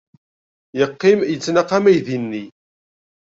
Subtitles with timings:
[0.79, 2.43] Yeqqim yettnaqam aydi-nni.